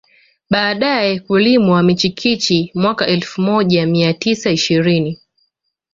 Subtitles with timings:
[0.49, 5.19] Baadae kulimwa michikichi mwaka elfu moja mia tisa ishirini